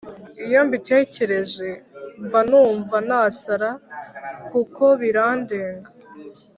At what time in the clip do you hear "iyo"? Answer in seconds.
0.47-0.59